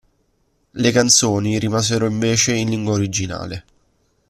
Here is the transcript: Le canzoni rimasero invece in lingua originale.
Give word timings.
Le 0.71 0.89
canzoni 0.91 1.59
rimasero 1.59 2.07
invece 2.07 2.55
in 2.55 2.69
lingua 2.71 2.93
originale. 2.93 3.65